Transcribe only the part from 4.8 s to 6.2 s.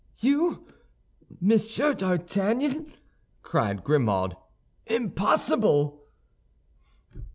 "impossible."